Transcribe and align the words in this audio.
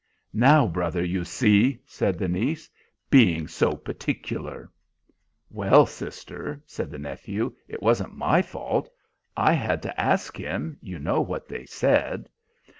"Now, 0.33 0.65
brother, 0.65 1.05
you 1.05 1.23
see!" 1.23 1.79
said 1.85 2.17
the 2.17 2.27
niece. 2.27 2.67
"Being 3.11 3.47
so 3.47 3.75
particular!" 3.75 4.71
"Well, 5.51 5.85
sister," 5.85 6.63
said 6.65 6.89
the 6.89 6.97
nephew, 6.97 7.55
"it 7.67 7.83
wasn't 7.83 8.15
my 8.17 8.41
fault. 8.41 8.89
I 9.37 9.53
had 9.53 9.83
to 9.83 10.01
ask 10.01 10.35
him. 10.35 10.79
You 10.81 10.97
know 10.97 11.21
what 11.21 11.47
they 11.47 11.67
said." 11.67 12.27